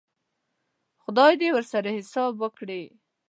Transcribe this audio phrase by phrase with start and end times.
[1.03, 2.83] خدای دې ورسره حساب وکړي.